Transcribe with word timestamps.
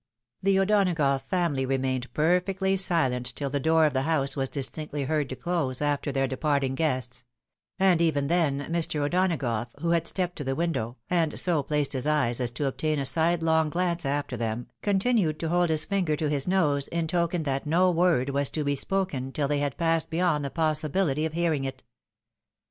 The 0.41 0.57
O'Donagough 0.59 1.21
family 1.27 1.63
remained 1.63 2.11
perfectly 2.15 2.75
silent 2.75 3.33
till 3.35 3.51
the 3.51 3.59
door 3.59 3.85
of 3.85 3.93
the 3.93 4.01
house 4.01 4.35
was 4.35 4.49
distinctly 4.49 5.03
heard 5.03 5.29
to 5.29 5.35
close 5.35 5.79
after 5.79 6.11
their 6.11 6.25
departing 6.27 6.73
guests; 6.73 7.23
and 7.77 8.01
even 8.01 8.25
then, 8.25 8.61
Mr. 8.71 9.01
O'Donagough, 9.01 9.75
who 9.79 9.91
had 9.91 10.07
stepped 10.07 10.37
to 10.37 10.43
the 10.43 10.55
window, 10.55 10.97
and 11.07 11.39
so 11.39 11.61
placed 11.61 11.93
his 11.93 12.07
eyes 12.07 12.39
as 12.39 12.49
to 12.49 12.65
obtain 12.65 12.97
a 12.97 13.05
sidelong 13.05 13.69
glance 13.69 14.03
after 14.03 14.35
them, 14.35 14.69
continued 14.81 15.39
to 15.39 15.49
hold 15.49 15.69
his 15.69 15.85
finger 15.85 16.15
to 16.15 16.29
his 16.31 16.47
nose, 16.47 16.87
in 16.87 17.05
token 17.05 17.43
that 17.43 17.67
no 17.67 17.91
word 17.91 18.31
was 18.31 18.49
to 18.49 18.63
be 18.63 18.75
spoken 18.75 19.31
till 19.31 19.47
they 19.47 19.59
had 19.59 19.77
passed 19.77 20.09
beyond 20.09 20.43
the 20.43 20.49
possibility 20.49 21.27
of 21.27 21.33
hearing 21.33 21.63
it. 21.63 21.83